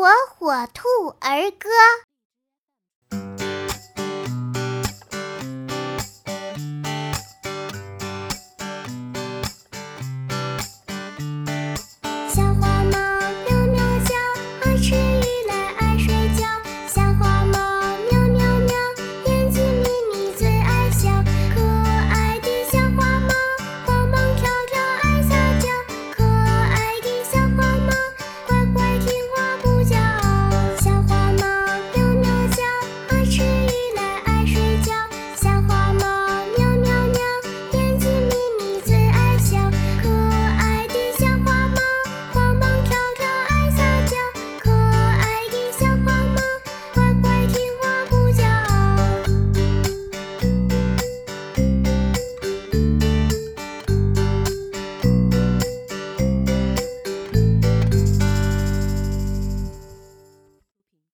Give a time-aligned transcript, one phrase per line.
[0.00, 0.08] 火
[0.38, 1.68] 火兔儿歌。